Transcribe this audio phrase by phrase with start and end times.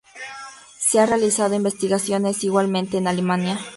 [0.79, 3.59] Se han realizado investigaciones igualmente en Alemania.